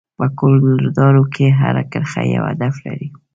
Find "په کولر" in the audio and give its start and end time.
0.17-0.79